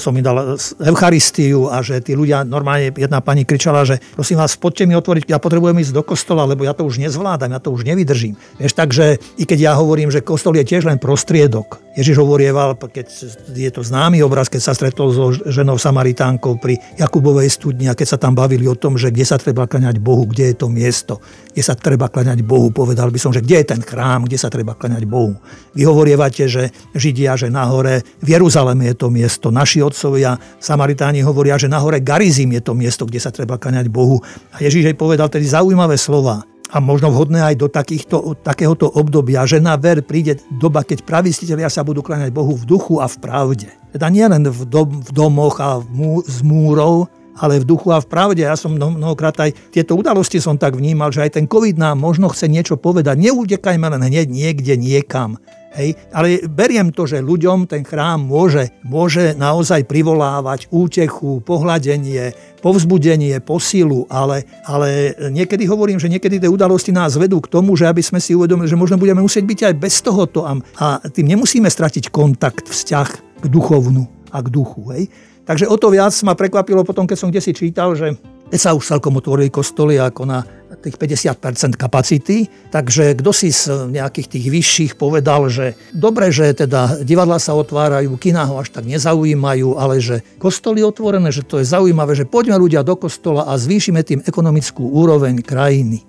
som 0.02 0.18
im 0.18 0.26
dal 0.26 0.58
Eucharistiu 0.82 1.70
a 1.70 1.86
že 1.86 2.02
tí 2.02 2.18
ľudia, 2.18 2.42
normálne 2.42 2.90
jedna 2.90 3.22
pani 3.22 3.46
kričala, 3.46 3.86
že 3.86 4.02
prosím 4.18 4.42
vás, 4.42 4.58
poďte 4.58 4.90
mi 4.90 4.98
otvoriť, 4.98 5.30
ja 5.30 5.38
potrebujem 5.38 5.78
ísť 5.78 5.94
do 5.94 6.02
kostola, 6.02 6.50
lebo 6.50 6.66
ja 6.66 6.74
to 6.74 6.82
už 6.82 6.98
nezvládam, 6.98 7.54
ja 7.54 7.62
to 7.62 7.70
už 7.70 7.86
nevydržím. 7.86 8.34
Vieš, 8.58 8.74
takže 8.74 9.22
i 9.38 9.44
keď 9.46 9.60
ja 9.60 9.74
hovorím, 9.78 9.91
hovorím, 9.92 10.08
že 10.08 10.24
kostol 10.24 10.56
je 10.56 10.64
tiež 10.64 10.88
len 10.88 10.96
prostriedok. 10.96 11.84
Ježiš 12.00 12.24
hovorieval, 12.24 12.80
keď 12.80 13.12
je 13.52 13.68
to 13.76 13.84
známy 13.84 14.24
obraz, 14.24 14.48
keď 14.48 14.64
sa 14.64 14.72
stretol 14.72 15.12
so 15.12 15.36
ženou 15.36 15.76
Samaritánkou 15.76 16.56
pri 16.64 16.80
Jakubovej 16.96 17.52
studni 17.52 17.92
a 17.92 17.98
keď 18.00 18.16
sa 18.16 18.18
tam 18.24 18.32
bavili 18.32 18.64
o 18.72 18.80
tom, 18.80 18.96
že 18.96 19.12
kde 19.12 19.28
sa 19.28 19.36
treba 19.36 19.68
klaňať 19.68 20.00
Bohu, 20.00 20.24
kde 20.24 20.56
je 20.56 20.56
to 20.56 20.72
miesto, 20.72 21.20
kde 21.52 21.60
sa 21.60 21.76
treba 21.76 22.08
klaňať 22.08 22.40
Bohu. 22.48 22.72
Povedal 22.72 23.12
by 23.12 23.20
som, 23.20 23.36
že 23.36 23.44
kde 23.44 23.60
je 23.60 23.76
ten 23.76 23.82
chrám, 23.84 24.24
kde 24.24 24.40
sa 24.40 24.48
treba 24.48 24.72
klaňať 24.72 25.04
Bohu. 25.04 25.36
Vy 25.76 25.84
hovorievate, 25.84 26.48
že 26.48 26.72
Židia, 26.96 27.36
že 27.36 27.52
nahore 27.52 28.08
v 28.24 28.40
Jeruzaleme 28.40 28.88
je 28.88 28.96
to 28.96 29.12
miesto. 29.12 29.52
Naši 29.52 29.84
otcovia 29.84 30.40
Samaritáni 30.64 31.20
hovoria, 31.28 31.60
že 31.60 31.68
nahore 31.68 32.00
Garizim 32.00 32.56
je 32.56 32.64
to 32.64 32.72
miesto, 32.72 33.04
kde 33.04 33.20
sa 33.20 33.36
treba 33.36 33.60
klaňať 33.60 33.92
Bohu. 33.92 34.24
A 34.56 34.64
Ježiš 34.64 34.88
jej 34.88 34.96
povedal 34.96 35.28
tedy 35.28 35.44
zaujímavé 35.44 36.00
slova 36.00 36.48
a 36.72 36.80
možno 36.80 37.12
vhodné 37.12 37.44
aj 37.44 37.56
do 37.60 37.68
takýchto, 37.68 38.40
takéhoto 38.40 38.88
obdobia, 38.88 39.44
že 39.44 39.60
na 39.60 39.76
ver 39.76 40.00
príde 40.00 40.40
doba, 40.48 40.88
keď 40.88 41.04
pravistiteľia 41.04 41.68
sa 41.68 41.84
budú 41.84 42.00
kláňať 42.00 42.32
Bohu 42.32 42.56
v 42.56 42.64
duchu 42.64 43.04
a 43.04 43.12
v 43.12 43.20
pravde. 43.20 43.68
Teda 43.92 44.08
nie 44.08 44.24
len 44.24 44.48
v, 44.48 44.62
dom, 44.64 45.04
v 45.04 45.12
domoch 45.12 45.60
a 45.60 45.84
v 45.84 45.88
mú, 45.92 46.12
z 46.24 46.40
múrov, 46.48 47.12
ale 47.36 47.60
v 47.60 47.68
duchu 47.68 47.92
a 47.92 48.00
v 48.00 48.08
pravde. 48.08 48.48
Ja 48.48 48.56
som 48.56 48.80
mnohokrát 48.80 49.36
aj 49.44 49.52
tieto 49.76 50.00
udalosti 50.00 50.40
som 50.40 50.56
tak 50.56 50.80
vnímal, 50.80 51.12
že 51.12 51.28
aj 51.28 51.44
ten 51.44 51.46
COVID 51.48 51.76
nám 51.76 52.00
možno 52.00 52.32
chce 52.32 52.48
niečo 52.48 52.80
povedať. 52.80 53.20
Neutekajme 53.20 53.92
len 53.92 54.08
hneď 54.08 54.32
niekde 54.32 54.80
niekam. 54.80 55.36
Hej? 55.72 55.96
Ale 56.12 56.44
beriem 56.52 56.92
to, 56.92 57.08
že 57.08 57.24
ľuďom 57.24 57.68
ten 57.68 57.88
chrám 57.88 58.20
môže, 58.20 58.76
môže 58.84 59.34
naozaj 59.40 59.88
privolávať 59.88 60.68
útechu, 60.68 61.40
pohľadenie, 61.42 62.36
povzbudenie, 62.60 63.40
posilu, 63.40 64.04
ale, 64.12 64.44
ale 64.68 65.16
niekedy 65.32 65.64
hovorím, 65.66 65.98
že 65.98 66.12
niekedy 66.12 66.44
tie 66.44 66.52
udalosti 66.52 66.92
nás 66.92 67.16
vedú 67.16 67.40
k 67.40 67.52
tomu, 67.52 67.80
že 67.80 67.88
aby 67.88 68.04
sme 68.04 68.20
si 68.20 68.36
uvedomili, 68.36 68.68
že 68.68 68.80
možno 68.80 69.00
budeme 69.00 69.24
musieť 69.24 69.48
byť 69.48 69.60
aj 69.72 69.76
bez 69.80 69.96
tohoto 70.04 70.44
a, 70.44 70.60
a 70.78 70.86
tým 71.08 71.32
nemusíme 71.32 71.68
stratiť 71.72 72.12
kontakt, 72.12 72.68
vzťah 72.68 73.10
k 73.42 73.46
duchovnu 73.48 74.06
a 74.30 74.38
k 74.44 74.48
duchu. 74.52 74.92
Hej? 74.92 75.08
Takže 75.48 75.66
o 75.68 75.76
to 75.80 75.90
viac 75.90 76.14
ma 76.28 76.38
prekvapilo 76.38 76.86
potom, 76.86 77.10
keď 77.10 77.18
som 77.18 77.30
kde 77.32 77.42
si 77.42 77.52
čítal, 77.56 77.98
že 77.98 78.14
sa 78.60 78.76
už 78.76 78.84
celkom 78.84 79.20
otvorili 79.20 79.48
kostoly 79.48 79.96
ako 79.96 80.28
na 80.28 80.44
tých 80.82 80.96
50% 80.96 81.76
kapacity, 81.76 82.48
takže 82.72 83.14
kto 83.20 83.32
si 83.36 83.52
z 83.52 83.92
nejakých 83.92 84.28
tých 84.28 84.46
vyšších 84.50 84.92
povedal, 84.96 85.52
že 85.52 85.76
dobre, 85.92 86.32
že 86.32 86.52
teda 86.56 87.04
divadla 87.04 87.38
sa 87.38 87.54
otvárajú, 87.54 88.16
kina 88.16 88.48
ho 88.48 88.58
až 88.58 88.72
tak 88.72 88.88
nezaujímajú, 88.88 89.76
ale 89.78 90.00
že 90.00 90.24
kostoly 90.40 90.82
otvorené, 90.82 91.30
že 91.30 91.44
to 91.44 91.60
je 91.60 91.68
zaujímavé, 91.68 92.16
že 92.16 92.26
poďme 92.26 92.58
ľudia 92.58 92.82
do 92.88 92.96
kostola 92.96 93.52
a 93.52 93.60
zvýšime 93.60 94.02
tým 94.02 94.24
ekonomickú 94.24 94.84
úroveň 94.96 95.44
krajiny. 95.44 96.04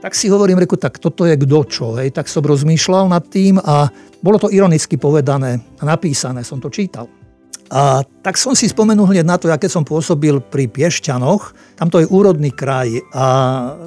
Tak 0.00 0.16
si 0.16 0.32
hovorím, 0.32 0.64
reku, 0.64 0.80
tak 0.80 0.96
toto 0.96 1.28
je 1.28 1.36
kto 1.36 1.60
čo. 1.68 1.86
Hej. 2.00 2.16
Tak 2.16 2.24
som 2.24 2.40
rozmýšľal 2.40 3.12
nad 3.12 3.20
tým 3.28 3.60
a 3.60 3.92
bolo 4.24 4.40
to 4.40 4.48
ironicky 4.48 4.96
povedané 4.96 5.60
a 5.76 5.82
napísané, 5.84 6.40
som 6.40 6.56
to 6.56 6.72
čítal. 6.72 7.19
A 7.70 8.02
tak 8.02 8.34
som 8.34 8.50
si 8.50 8.66
spomenul 8.66 9.06
hneď 9.06 9.22
na 9.22 9.38
to, 9.38 9.46
aké 9.46 9.70
som 9.70 9.86
pôsobil 9.86 10.42
pri 10.42 10.66
Piešťanoch. 10.66 11.54
Tam 11.78 11.86
to 11.86 12.02
je 12.02 12.10
úrodný 12.10 12.50
kraj 12.50 12.98
a 13.14 13.24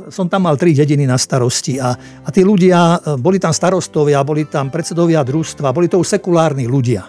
som 0.07 0.31
tam 0.31 0.47
mal 0.47 0.55
tri 0.55 0.71
dediny 0.71 1.03
na 1.03 1.19
starosti 1.19 1.83
a, 1.83 1.91
a 2.23 2.29
tí 2.31 2.47
ľudia, 2.47 3.03
boli 3.19 3.43
tam 3.43 3.51
starostovia, 3.51 4.23
boli 4.23 4.47
tam 4.47 4.71
predsedovia 4.71 5.19
družstva, 5.27 5.75
boli 5.75 5.91
to 5.91 5.99
už 5.99 6.15
sekulárni 6.15 6.63
ľudia, 6.63 7.03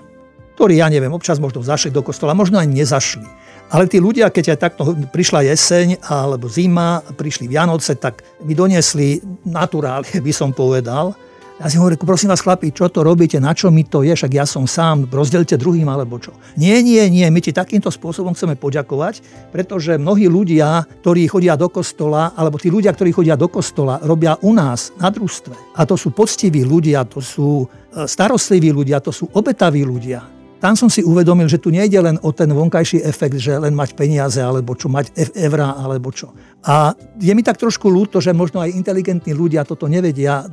ktorí, 0.59 0.83
ja 0.83 0.91
neviem, 0.91 1.15
občas 1.15 1.39
možno 1.39 1.63
zašli 1.63 1.95
do 1.95 2.03
kostola, 2.03 2.35
možno 2.35 2.59
aj 2.59 2.67
nezašli. 2.67 3.29
Ale 3.71 3.87
tí 3.87 4.03
ľudia, 4.03 4.35
keď 4.35 4.59
aj 4.59 4.59
takto 4.59 4.83
prišla 5.15 5.47
jeseň 5.55 6.03
alebo 6.11 6.51
zima, 6.51 7.01
prišli 7.07 7.47
Vianoce, 7.47 7.95
tak 7.95 8.27
mi 8.43 8.59
doniesli 8.59 9.23
naturálie, 9.47 10.19
by 10.19 10.33
som 10.35 10.51
povedal, 10.51 11.15
ja 11.55 11.71
si 11.71 11.79
hovorím, 11.79 12.03
prosím 12.03 12.35
vás 12.35 12.43
chlapi, 12.43 12.75
čo 12.75 12.91
to 12.91 13.07
robíte, 13.07 13.39
na 13.39 13.55
čo 13.55 13.71
mi 13.71 13.87
to 13.87 14.03
je, 14.03 14.11
však 14.11 14.33
ja 14.35 14.43
som 14.43 14.67
sám, 14.67 15.07
rozdelte 15.07 15.55
druhým 15.55 15.87
alebo 15.87 16.19
čo. 16.19 16.35
Nie, 16.59 16.83
nie, 16.83 17.07
nie, 17.07 17.23
my 17.31 17.39
ti 17.39 17.55
takýmto 17.55 17.95
spôsobom 17.95 18.35
chceme 18.35 18.59
poďakovať, 18.59 19.23
pretože 19.55 19.95
mnohí 19.95 20.27
ľudia, 20.27 20.83
ktorí 21.07 21.31
chodia 21.31 21.55
do 21.55 21.71
kostola, 21.71 22.35
alebo 22.35 22.59
tí 22.59 22.75
ľudia, 22.75 22.91
ktorí 22.91 23.15
chodia 23.15 23.39
do 23.39 23.47
kostola, 23.47 24.03
robia 24.03 24.35
u 24.43 24.51
nás 24.51 24.91
na 24.99 25.15
družstve. 25.15 25.79
A 25.79 25.87
to 25.87 25.95
sú 25.95 26.11
poctiví 26.11 26.67
ľudia, 26.67 27.07
to 27.07 27.23
sú 27.23 27.63
e, 27.63 28.03
starostliví 28.03 28.75
ľudia, 28.75 28.99
to 28.99 29.15
sú 29.15 29.31
obetaví 29.31 29.87
ľudia. 29.87 30.27
Tam 30.59 30.75
som 30.75 30.91
si 30.91 31.07
uvedomil, 31.07 31.47
že 31.47 31.63
tu 31.63 31.71
nejde 31.71 32.01
len 32.03 32.19
o 32.25 32.35
ten 32.35 32.51
vonkajší 32.51 33.07
efekt, 33.07 33.39
že 33.39 33.63
len 33.63 33.79
mať 33.79 33.95
peniaze, 33.95 34.43
alebo 34.43 34.75
čo, 34.75 34.91
mať 34.91 35.15
eurá, 35.39 35.79
alebo 35.79 36.11
čo. 36.11 36.35
A 36.67 36.97
je 37.21 37.31
mi 37.31 37.47
tak 37.47 37.63
trošku 37.63 37.87
ľúto, 37.87 38.19
že 38.19 38.35
možno 38.35 38.59
aj 38.59 38.75
inteligentní 38.75 39.37
ľudia 39.37 39.63
toto 39.63 39.87
nevedia 39.87 40.49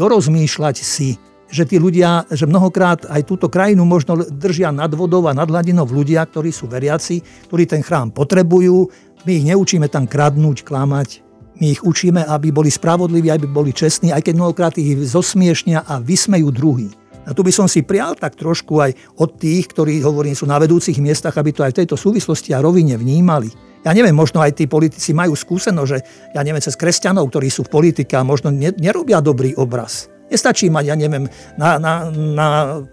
dorozmýšľať 0.00 0.76
si, 0.80 1.20
že 1.52 1.68
tí 1.68 1.76
ľudia, 1.76 2.24
že 2.32 2.48
mnohokrát 2.48 3.04
aj 3.10 3.28
túto 3.28 3.52
krajinu 3.52 3.84
možno 3.84 4.16
držia 4.16 4.72
nad 4.72 4.88
vodou 4.96 5.28
a 5.28 5.36
nad 5.36 5.50
hladinou 5.50 5.84
ľudia, 5.84 6.24
ktorí 6.24 6.48
sú 6.48 6.70
veriaci, 6.70 7.20
ktorí 7.50 7.68
ten 7.68 7.84
chrám 7.84 8.08
potrebujú. 8.14 8.88
My 9.28 9.30
ich 9.36 9.44
neučíme 9.44 9.90
tam 9.92 10.08
kradnúť, 10.08 10.64
klamať. 10.64 11.20
My 11.60 11.76
ich 11.76 11.84
učíme, 11.84 12.24
aby 12.24 12.48
boli 12.48 12.72
spravodliví, 12.72 13.28
aby 13.28 13.44
boli 13.44 13.76
čestní, 13.76 14.16
aj 14.16 14.24
keď 14.24 14.34
mnohokrát 14.40 14.74
ich 14.80 14.96
zosmiešnia 15.04 15.84
a 15.84 16.00
vysmejú 16.00 16.48
druhý. 16.48 16.88
A 17.28 17.36
tu 17.36 17.44
by 17.44 17.52
som 17.52 17.68
si 17.68 17.84
prial 17.84 18.16
tak 18.16 18.32
trošku 18.40 18.80
aj 18.80 18.96
od 19.20 19.36
tých, 19.36 19.68
ktorí, 19.68 20.00
hovorím, 20.00 20.32
sú 20.32 20.48
na 20.48 20.56
vedúcich 20.56 20.96
miestach, 20.96 21.36
aby 21.36 21.52
to 21.52 21.60
aj 21.60 21.76
v 21.76 21.84
tejto 21.84 22.00
súvislosti 22.00 22.56
a 22.56 22.64
rovine 22.64 22.96
vnímali 22.96 23.69
ja 23.80 23.92
neviem, 23.96 24.12
možno 24.12 24.44
aj 24.44 24.56
tí 24.56 24.64
politici 24.68 25.16
majú 25.16 25.32
skúsenosť, 25.32 25.88
že 25.88 25.98
ja 26.36 26.40
neviem, 26.44 26.60
cez 26.60 26.76
kresťanov, 26.76 27.32
ktorí 27.32 27.48
sú 27.48 27.64
v 27.64 27.72
politike 27.72 28.16
a 28.16 28.26
možno 28.26 28.52
nerobia 28.52 29.24
dobrý 29.24 29.56
obraz. 29.56 30.12
Nestačí 30.30 30.70
mať, 30.70 30.84
ja 30.86 30.94
neviem, 30.94 31.26
na, 31.58 31.82
na, 31.82 32.06
na 32.14 32.46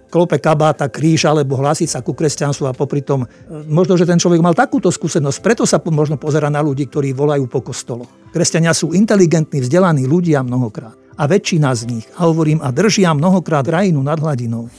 klope 0.10 0.41
kabáta 0.41 0.89
kríž 0.89 1.29
alebo 1.29 1.53
hlásiť 1.53 1.86
sa 1.86 2.01
ku 2.01 2.17
kresťanstvu 2.17 2.65
a 2.65 2.74
popri 2.74 3.06
tom, 3.06 3.29
e, 3.29 3.62
možno, 3.70 3.94
že 3.94 4.10
ten 4.10 4.17
človek 4.17 4.41
mal 4.41 4.58
takúto 4.58 4.89
skúsenosť, 4.89 5.46
preto 5.46 5.62
sa 5.70 5.77
možno 5.77 6.17
pozera 6.17 6.50
na 6.50 6.65
ľudí, 6.65 6.89
ktorí 6.89 7.13
volajú 7.13 7.46
po 7.46 7.62
kostoloch. 7.62 8.10
Kresťania 8.34 8.74
sú 8.74 8.89
inteligentní, 8.89 9.62
vzdelaní 9.62 10.10
ľudia 10.10 10.41
mnohokrát 10.41 10.98
a 11.17 11.24
väčšina 11.29 11.74
z 11.77 11.82
nich, 11.89 12.06
a 12.17 12.25
hovorím, 12.29 12.62
a 12.62 12.74
držia 12.74 13.13
mnohokrát 13.13 13.65
krajinu 13.65 14.01
nad 14.01 14.17
hladinou. 14.17 14.70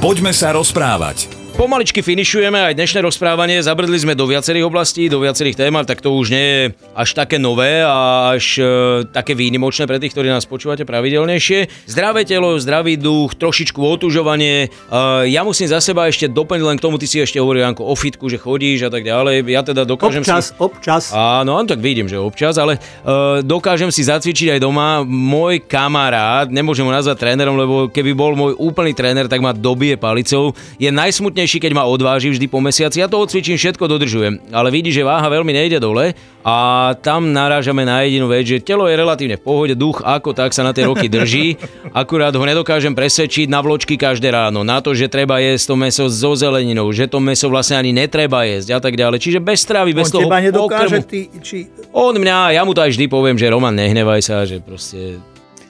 Poďme 0.00 0.32
sa 0.36 0.52
rozprávať. 0.52 1.41
Pomaličky 1.52 2.00
finišujeme 2.00 2.72
aj 2.72 2.80
dnešné 2.80 3.04
rozprávanie. 3.04 3.60
Zabrdli 3.60 4.00
sme 4.00 4.16
do 4.16 4.24
viacerých 4.24 4.64
oblastí, 4.64 5.12
do 5.12 5.20
viacerých 5.20 5.60
tém, 5.60 5.76
tak 5.84 6.00
to 6.00 6.16
už 6.16 6.32
nie 6.32 6.48
je 6.48 6.62
až 6.96 7.12
také 7.12 7.36
nové 7.36 7.84
a 7.84 8.32
až 8.32 8.56
e, 8.56 8.64
také 9.12 9.36
výnimočné 9.36 9.84
pre 9.84 10.00
tých, 10.00 10.16
ktorí 10.16 10.32
nás 10.32 10.48
počúvate 10.48 10.88
pravidelnejšie. 10.88 11.84
Zdravé 11.84 12.24
telo, 12.24 12.56
zdravý 12.56 12.96
duch, 12.96 13.36
trošičku 13.36 13.84
otužovanie. 13.84 14.66
E, 14.66 15.28
ja 15.28 15.44
musím 15.44 15.68
za 15.68 15.84
seba 15.84 16.08
ešte 16.08 16.24
doplniť 16.32 16.64
len 16.64 16.76
k 16.80 16.84
tomu, 16.88 16.96
ty 16.96 17.04
si 17.04 17.20
ešte 17.20 17.36
hovoril 17.36 17.68
Janko, 17.68 17.84
o 17.84 17.94
fitku, 18.00 18.32
že 18.32 18.40
chodíš 18.40 18.88
a 18.88 18.90
tak 18.90 19.04
ďalej. 19.04 19.44
Ja 19.44 19.60
teda 19.60 19.84
dokážem 19.84 20.24
občas, 20.24 20.56
si... 20.56 20.56
Občas, 20.56 21.12
Áno, 21.12 21.60
tak 21.68 21.84
vidím, 21.84 22.08
že 22.08 22.16
občas, 22.16 22.56
ale 22.56 22.80
e, 22.80 23.44
dokážem 23.44 23.92
si 23.92 24.08
zacvičiť 24.08 24.56
aj 24.56 24.60
doma. 24.64 25.04
Môj 25.04 25.60
kamarát, 25.68 26.48
nemôžem 26.48 26.88
ho 26.88 26.96
nazvať 26.96 27.28
trénerom, 27.28 27.60
lebo 27.60 27.92
keby 27.92 28.16
bol 28.16 28.32
môj 28.32 28.56
úplný 28.56 28.96
tréner, 28.96 29.28
tak 29.28 29.44
ma 29.44 29.52
dobije 29.52 30.00
palicou. 30.00 30.56
Je 30.80 30.88
najsmutnejší 30.88 31.41
smutnejší, 31.42 31.58
keď 31.58 31.72
ma 31.74 31.90
odváži 31.90 32.30
vždy 32.30 32.46
po 32.46 32.62
mesiaci. 32.62 33.02
Ja 33.02 33.10
to 33.10 33.18
odcvičím, 33.18 33.58
všetko 33.58 33.90
dodržujem. 33.90 34.54
Ale 34.54 34.70
vidí, 34.70 34.94
že 34.94 35.02
váha 35.02 35.26
veľmi 35.26 35.50
nejde 35.50 35.82
dole 35.82 36.14
a 36.46 36.56
tam 37.02 37.34
narážame 37.34 37.82
na 37.82 38.06
jedinú 38.06 38.30
vec, 38.30 38.46
že 38.46 38.62
telo 38.62 38.86
je 38.86 38.94
relatívne 38.94 39.34
v 39.34 39.42
pohode, 39.42 39.74
duch 39.74 39.98
ako 40.06 40.38
tak 40.38 40.54
sa 40.54 40.62
na 40.62 40.70
tie 40.70 40.86
roky 40.86 41.10
drží. 41.10 41.58
Akurát 42.02 42.30
ho 42.30 42.44
nedokážem 42.46 42.94
presvedčiť 42.94 43.50
na 43.50 43.58
vločky 43.58 43.98
každé 43.98 44.30
ráno, 44.30 44.62
na 44.62 44.78
to, 44.78 44.94
že 44.94 45.10
treba 45.10 45.42
jesť 45.42 45.74
to 45.74 45.74
meso 45.74 46.06
so 46.06 46.30
zeleninou, 46.38 46.94
že 46.94 47.10
to 47.10 47.18
meso 47.18 47.50
vlastne 47.50 47.82
ani 47.82 47.90
netreba 47.90 48.46
jesť 48.46 48.78
a 48.78 48.80
tak 48.80 48.94
ďalej. 48.94 49.18
Čiže 49.18 49.38
bez 49.42 49.66
stravy, 49.66 49.90
bez 49.90 50.14
On 50.14 50.22
toho 50.22 50.30
nedokáže, 50.30 51.02
ty, 51.10 51.26
či... 51.42 51.66
On 51.90 52.14
mňa, 52.14 52.54
ja 52.54 52.62
mu 52.62 52.70
to 52.70 52.86
aj 52.86 52.94
vždy 52.94 53.10
poviem, 53.10 53.34
že 53.34 53.50
Roman, 53.50 53.74
nehnevaj 53.74 54.22
sa, 54.22 54.46
že 54.46 54.62
proste 54.62 55.18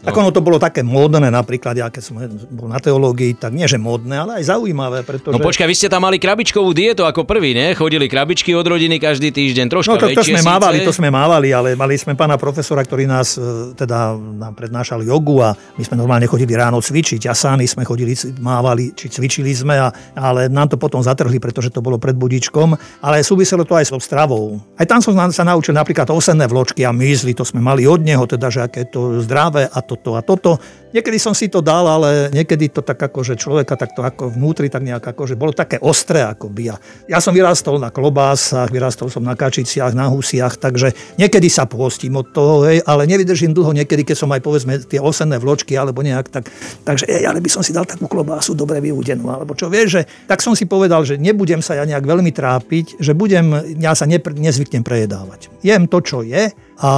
No. 0.02 0.10
Tak 0.10 0.18
ono 0.18 0.34
to 0.34 0.42
bolo 0.42 0.58
také 0.58 0.82
módne, 0.82 1.30
napríklad, 1.30 1.78
ja 1.78 1.86
keď 1.86 2.02
som 2.02 2.18
bol 2.50 2.66
na 2.66 2.82
teológii, 2.82 3.38
tak 3.38 3.54
nie 3.54 3.70
že 3.70 3.78
módne, 3.78 4.18
ale 4.18 4.42
aj 4.42 4.50
zaujímavé, 4.50 5.06
pretože... 5.06 5.30
No 5.30 5.38
počkaj, 5.38 5.62
vy 5.70 5.76
ste 5.78 5.86
tam 5.86 6.02
mali 6.02 6.18
krabičkovú 6.18 6.74
dietu 6.74 7.06
ako 7.06 7.22
prvý, 7.22 7.54
ne? 7.54 7.70
Chodili 7.78 8.10
krabičky 8.10 8.50
od 8.50 8.66
rodiny 8.66 8.98
každý 8.98 9.30
týždeň, 9.30 9.70
troška 9.70 9.94
No 9.94 10.02
to, 10.02 10.10
to 10.10 10.26
sme 10.26 10.42
síce. 10.42 10.50
mávali, 10.50 10.82
to 10.82 10.90
sme 10.90 11.06
mávali, 11.06 11.54
ale 11.54 11.78
mali 11.78 11.94
sme 11.94 12.18
pána 12.18 12.34
profesora, 12.34 12.82
ktorý 12.82 13.06
nás 13.06 13.38
e, 13.38 13.78
teda 13.78 14.18
nám 14.18 14.58
prednášal 14.58 15.06
jogu 15.06 15.38
a 15.38 15.54
my 15.54 15.82
sme 15.86 15.94
normálne 15.94 16.26
chodili 16.26 16.50
ráno 16.58 16.82
cvičiť 16.82 17.30
a 17.30 17.34
sány 17.38 17.70
sme 17.70 17.86
chodili, 17.86 18.18
mávali, 18.42 18.90
či 18.98 19.06
cvičili 19.06 19.54
sme, 19.54 19.78
a, 19.78 19.94
ale 20.18 20.50
nám 20.50 20.74
to 20.74 20.82
potom 20.82 20.98
zatrhli, 20.98 21.38
pretože 21.38 21.70
to 21.70 21.78
bolo 21.78 22.02
pred 22.02 22.18
budičkom, 22.18 22.74
ale 23.06 23.22
súviselo 23.22 23.62
to 23.62 23.78
aj 23.78 23.86
s 23.86 23.94
stravou. 24.02 24.58
Aj 24.74 24.82
tam 24.82 24.98
som 24.98 25.14
sa 25.30 25.46
naučil 25.46 25.78
napríklad 25.78 26.10
osenné 26.10 26.50
vločky 26.50 26.82
a 26.82 26.90
mysli, 26.90 27.38
to 27.38 27.46
sme 27.46 27.62
mali 27.62 27.86
od 27.86 28.02
neho, 28.02 28.26
teda, 28.26 28.50
že 28.50 28.66
aké 28.66 28.90
to 28.90 29.22
zdravé 29.22 29.70
a 29.70 29.78
toto 29.92 30.16
a 30.16 30.24
toto. 30.24 30.56
Niekedy 30.92 31.16
som 31.16 31.32
si 31.32 31.48
to 31.48 31.64
dal, 31.64 31.88
ale 31.88 32.28
niekedy 32.36 32.68
to 32.68 32.84
tak 32.84 33.00
ako, 33.00 33.24
že 33.24 33.40
človeka 33.40 33.80
takto 33.80 34.04
ako 34.04 34.28
vnútri, 34.28 34.68
tak 34.68 34.84
nejak 34.84 35.00
ako, 35.00 35.24
že 35.24 35.40
bolo 35.40 35.56
také 35.56 35.80
ostré 35.80 36.20
by. 36.36 36.64
Ja, 37.08 37.18
som 37.24 37.32
vyrastol 37.32 37.80
na 37.80 37.88
klobásach, 37.88 38.68
vyrastol 38.68 39.08
som 39.08 39.24
na 39.24 39.32
kačiciach, 39.32 39.96
na 39.96 40.12
husiach, 40.12 40.60
takže 40.60 40.92
niekedy 41.16 41.48
sa 41.48 41.64
pôstím 41.64 42.20
od 42.20 42.28
toho, 42.36 42.68
hej, 42.68 42.84
ale 42.84 43.08
nevydržím 43.08 43.56
dlho 43.56 43.72
niekedy, 43.72 44.04
keď 44.04 44.16
som 44.20 44.30
aj 44.36 44.44
povedzme 44.44 44.84
tie 44.84 45.00
osenné 45.00 45.40
vločky 45.40 45.72
alebo 45.80 46.04
nejak 46.04 46.28
tak, 46.28 46.52
takže 46.84 47.08
ej, 47.08 47.24
ale 47.24 47.40
by 47.40 47.48
som 47.48 47.64
si 47.64 47.72
dal 47.72 47.88
takú 47.88 48.04
klobásu 48.04 48.52
dobre 48.52 48.84
vyúdenú, 48.84 49.32
alebo 49.32 49.56
čo 49.56 49.72
vieš, 49.72 49.96
že 49.96 50.02
tak 50.28 50.44
som 50.44 50.52
si 50.52 50.68
povedal, 50.68 51.08
že 51.08 51.16
nebudem 51.16 51.64
sa 51.64 51.72
ja 51.72 51.88
nejak 51.88 52.04
veľmi 52.04 52.30
trápiť, 52.30 53.00
že 53.00 53.16
budem, 53.16 53.76
ja 53.80 53.96
sa 53.96 54.04
nepr- 54.04 54.36
nezvyknem 54.36 54.84
prejedávať. 54.84 55.48
Jem 55.64 55.88
to, 55.88 56.04
čo 56.04 56.20
je, 56.20 56.52
a 56.82 56.90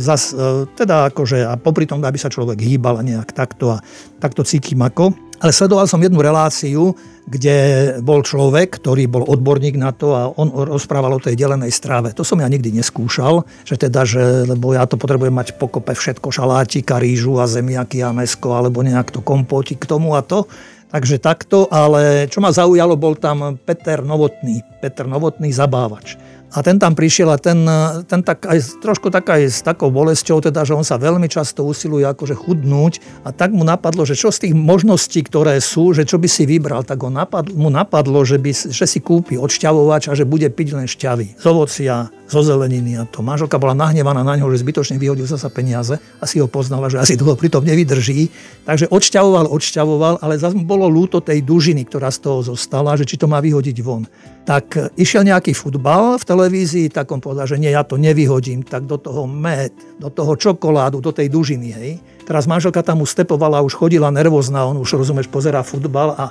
zas, 0.00 0.32
e, 0.32 0.64
teda 0.72 1.12
akože, 1.12 1.44
a 1.44 1.60
popri 1.60 1.84
tom, 1.84 2.00
aby 2.00 2.16
sa 2.16 2.32
človek 2.36 2.60
hýbal 2.60 3.00
nejak 3.00 3.32
takto 3.32 3.72
a 3.72 3.80
takto 4.20 4.44
cítim 4.44 4.84
ako. 4.84 5.16
Ale 5.40 5.52
sledoval 5.52 5.84
som 5.84 6.00
jednu 6.00 6.20
reláciu, 6.24 6.96
kde 7.28 7.56
bol 8.00 8.24
človek, 8.24 8.80
ktorý 8.80 9.04
bol 9.04 9.26
odborník 9.28 9.76
na 9.76 9.92
to 9.92 10.16
a 10.16 10.32
on 10.32 10.48
rozprával 10.48 11.18
o 11.18 11.20
tej 11.20 11.36
delenej 11.36 11.74
strave. 11.74 12.14
To 12.16 12.24
som 12.24 12.40
ja 12.40 12.48
nikdy 12.48 12.72
neskúšal, 12.72 13.44
že 13.66 13.76
teda, 13.76 14.08
že, 14.08 14.48
lebo 14.48 14.72
ja 14.72 14.88
to 14.88 14.96
potrebujem 14.96 15.34
mať 15.34 15.60
pokope 15.60 15.92
všetko, 15.92 16.32
šalátika, 16.32 16.96
rýžu 17.02 17.36
a 17.36 17.44
zemiaky 17.44 18.00
a 18.00 18.16
mesko, 18.16 18.56
alebo 18.56 18.80
nejak 18.80 19.12
to 19.12 19.20
kompótik 19.20 19.84
k 19.84 19.90
tomu 19.90 20.16
a 20.16 20.24
to. 20.24 20.48
Takže 20.86 21.18
takto, 21.18 21.66
ale 21.68 22.30
čo 22.30 22.38
ma 22.38 22.54
zaujalo, 22.54 22.94
bol 22.94 23.18
tam 23.18 23.58
Peter 23.58 24.00
Novotný, 24.06 24.62
Peter 24.80 25.04
Novotný 25.04 25.50
zabávač. 25.50 26.14
A 26.54 26.62
ten 26.62 26.78
tam 26.78 26.94
prišiel 26.94 27.26
a 27.34 27.38
ten, 27.40 27.66
ten 28.06 28.20
tak 28.22 28.46
aj, 28.46 28.78
trošku 28.78 29.10
tak 29.10 29.26
aj 29.26 29.42
s 29.50 29.60
takou 29.66 29.90
bolesťou, 29.90 30.38
teda, 30.38 30.62
že 30.62 30.78
on 30.78 30.86
sa 30.86 30.94
veľmi 30.94 31.26
často 31.26 31.66
usiluje 31.66 32.06
akože 32.06 32.38
chudnúť 32.38 33.26
a 33.26 33.34
tak 33.34 33.50
mu 33.50 33.66
napadlo, 33.66 34.06
že 34.06 34.14
čo 34.14 34.30
z 34.30 34.46
tých 34.48 34.54
možností, 34.54 35.26
ktoré 35.26 35.58
sú, 35.58 35.90
že 35.90 36.06
čo 36.06 36.22
by 36.22 36.28
si 36.30 36.46
vybral, 36.46 36.86
tak 36.86 37.02
ho 37.02 37.10
napadlo, 37.10 37.50
mu 37.58 37.68
napadlo, 37.68 38.22
že, 38.22 38.38
by, 38.38 38.54
že 38.54 38.86
si 38.86 39.02
kúpi 39.02 39.34
odšťavovač 39.34 40.08
a 40.08 40.14
že 40.14 40.22
bude 40.22 40.46
piť 40.46 40.78
len 40.78 40.86
šťavy 40.86 41.42
z 41.42 41.44
ovocia, 41.44 42.08
zo 42.26 42.42
zeleniny 42.42 42.98
a 42.98 43.06
to. 43.06 43.22
Manželka 43.22 43.58
bola 43.58 43.74
nahnevaná 43.74 44.26
na 44.26 44.34
ňo, 44.34 44.50
že 44.50 44.62
zbytočne 44.62 44.98
vyhodil 44.98 45.26
zasa 45.26 45.46
peniaze, 45.46 45.98
asi 46.18 46.42
ho 46.42 46.50
poznala, 46.50 46.90
že 46.90 46.98
asi 46.98 47.14
dlho 47.14 47.38
pritom 47.38 47.62
nevydrží. 47.62 48.30
Takže 48.66 48.90
odšťavoval, 48.90 49.46
odšťavoval, 49.46 50.14
ale 50.22 50.34
zase 50.38 50.58
bolo 50.58 50.90
lúto 50.90 51.22
tej 51.22 51.42
dužiny, 51.46 51.86
ktorá 51.86 52.10
z 52.10 52.18
toho 52.26 52.42
zostala, 52.42 52.98
že 52.98 53.06
či 53.06 53.14
to 53.18 53.30
má 53.30 53.38
vyhodiť 53.38 53.78
von 53.82 54.06
tak 54.46 54.78
išiel 54.94 55.26
nejaký 55.26 55.50
futbal 55.58 56.22
v 56.22 56.24
televízii, 56.36 56.92
tak 56.92 57.08
on 57.08 57.24
povedal, 57.24 57.48
že 57.48 57.56
nie, 57.56 57.72
ja 57.72 57.80
to 57.80 57.96
nevyhodím, 57.96 58.60
tak 58.60 58.84
do 58.84 59.00
toho 59.00 59.24
med, 59.24 59.72
do 59.96 60.12
toho 60.12 60.36
čokoládu, 60.36 61.00
do 61.00 61.10
tej 61.10 61.32
dužiny, 61.32 61.68
hej. 61.72 61.92
Teraz 62.28 62.44
manželka 62.44 62.84
tam 62.84 63.00
už 63.00 63.16
stepovala, 63.16 63.64
už 63.64 63.72
chodila 63.72 64.12
nervózna, 64.12 64.68
on 64.68 64.76
už, 64.76 65.00
rozumieš, 65.00 65.32
pozerá 65.32 65.64
futbal 65.64 66.12
a 66.12 66.24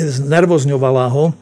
znervozňovala 0.00 1.12
ho 1.12 1.36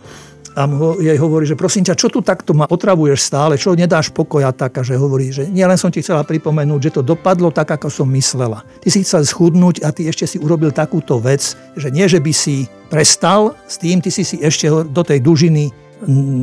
a 0.53 0.69
mu, 0.69 1.01
jej 1.01 1.17
hovorí, 1.17 1.49
že 1.49 1.57
prosím 1.57 1.89
ťa, 1.89 1.97
čo 1.97 2.13
tu 2.13 2.21
takto 2.21 2.53
ma 2.53 2.69
otravuješ 2.69 3.21
stále, 3.25 3.57
čo 3.57 3.73
nedáš 3.73 4.13
pokoja 4.13 4.53
tak, 4.53 4.77
a 4.77 4.83
že 4.85 5.01
hovorí, 5.01 5.33
že 5.33 5.49
nie 5.49 5.65
len 5.65 5.81
som 5.81 5.89
ti 5.89 6.05
chcela 6.05 6.27
pripomenúť, 6.29 6.81
že 6.91 6.95
to 7.01 7.03
dopadlo 7.05 7.49
tak, 7.49 7.73
ako 7.73 7.89
som 7.89 8.09
myslela. 8.13 8.61
Ty 8.85 8.89
si 8.93 9.01
chcel 9.01 9.25
schudnúť 9.25 9.81
a 9.81 9.89
ty 9.97 10.05
ešte 10.09 10.29
si 10.29 10.37
urobil 10.37 10.69
takúto 10.69 11.17
vec, 11.17 11.57
že 11.73 11.89
nie, 11.89 12.05
že 12.05 12.21
by 12.21 12.33
si 12.37 12.69
prestal 12.93 13.57
s 13.65 13.81
tým, 13.81 14.05
ty 14.05 14.13
si 14.13 14.29
si 14.29 14.45
ešte 14.45 14.69
do 14.69 15.03
tej 15.05 15.25
dužiny 15.25 15.73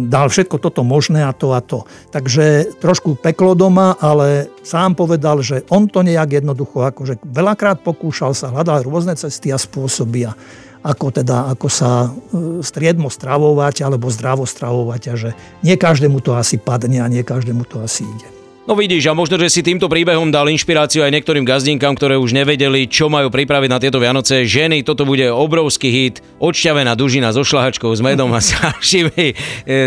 dal 0.08 0.32
všetko 0.32 0.56
toto 0.58 0.88
možné 0.88 1.28
a 1.28 1.36
to 1.36 1.52
a 1.52 1.60
to. 1.60 1.84
Takže 2.16 2.80
trošku 2.80 3.20
peklo 3.20 3.54
doma, 3.54 4.00
ale 4.00 4.48
sám 4.64 4.96
povedal, 4.96 5.44
že 5.44 5.68
on 5.68 5.92
to 5.92 6.00
nejak 6.00 6.40
jednoducho, 6.40 6.88
akože 6.88 7.20
veľakrát 7.28 7.84
pokúšal 7.84 8.32
sa, 8.32 8.52
hľadal 8.56 8.88
rôzne 8.88 9.20
cesty 9.20 9.52
a 9.52 9.60
spôsoby 9.60 10.32
a 10.32 10.34
ako 10.80 11.12
teda, 11.12 11.52
ako 11.52 11.68
sa 11.68 12.08
e, 12.08 12.64
striedmo 12.64 13.12
stravovať 13.12 13.84
alebo 13.84 14.08
zdravo 14.08 14.48
stravovať 14.48 15.02
a 15.12 15.14
že 15.20 15.30
nie 15.60 15.76
každému 15.76 16.24
to 16.24 16.40
asi 16.40 16.56
padne 16.56 17.04
a 17.04 17.12
nie 17.12 17.20
každému 17.20 17.68
to 17.68 17.84
asi 17.84 18.08
ide. 18.08 18.39
No 18.70 18.78
vidíš, 18.78 19.10
a 19.10 19.18
možno, 19.18 19.42
že 19.42 19.50
si 19.50 19.66
týmto 19.66 19.90
príbehom 19.90 20.30
dal 20.30 20.46
inšpiráciu 20.46 21.02
aj 21.02 21.10
niektorým 21.10 21.42
gazdinkám, 21.42 21.98
ktoré 21.98 22.22
už 22.22 22.38
nevedeli, 22.38 22.86
čo 22.86 23.10
majú 23.10 23.34
pripraviť 23.34 23.66
na 23.66 23.82
tieto 23.82 23.98
Vianoce. 23.98 24.46
Ženy, 24.46 24.86
toto 24.86 25.10
bude 25.10 25.26
obrovský 25.26 25.90
hit, 25.90 26.22
odšťavená 26.38 26.94
dužina 26.94 27.34
so 27.34 27.42
šlahačkou, 27.42 27.90
s 27.90 28.06
medom 28.06 28.30
a 28.30 28.38
s 28.38 28.54
ďalšími 28.62 29.26
e, 29.26 29.34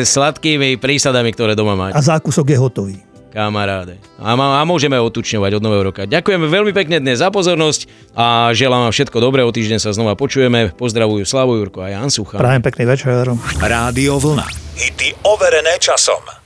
sladkými 0.03 0.83
prísadami, 0.83 1.31
ktoré 1.31 1.55
doma 1.55 1.79
máte. 1.79 1.95
A 1.95 2.03
zákusok 2.03 2.51
je 2.51 2.59
hotový. 2.59 2.97
Kamaráde. 3.31 4.03
A, 4.19 4.35
má, 4.35 4.59
a 4.59 4.67
môžeme 4.67 4.99
otučňovať 4.99 5.57
od 5.57 5.63
nového 5.63 5.95
roka. 5.95 6.03
Ďakujeme 6.03 6.51
veľmi 6.51 6.75
pekne 6.75 6.99
dnes 6.99 7.23
za 7.23 7.31
pozornosť 7.31 7.87
a 8.19 8.51
želám 8.51 8.91
vám 8.91 8.93
všetko 8.99 9.19
dobré. 9.23 9.47
O 9.47 9.55
týždeň 9.55 9.79
sa 9.79 9.95
znova 9.95 10.19
počujeme. 10.19 10.75
Pozdravujú 10.75 11.23
Slavo 11.23 11.55
Jurko 11.55 11.87
a 11.87 11.95
Jan 11.95 12.11
Sucha. 12.11 12.35
Prajem 12.35 12.67
pekný 12.67 12.91
večer. 12.91 13.31
Rádio 13.63 14.19
Vlna. 14.19 14.51
Hity 14.75 15.23
overené 15.23 15.79
časom. 15.79 16.42